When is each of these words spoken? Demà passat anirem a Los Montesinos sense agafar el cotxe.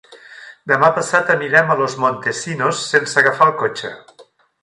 Demà 0.69 0.87
passat 0.95 1.29
anirem 1.33 1.69
a 1.69 1.75
Los 1.81 1.97
Montesinos 2.05 2.81
sense 2.95 3.21
agafar 3.23 3.51
el 3.51 3.57
cotxe. 3.63 3.93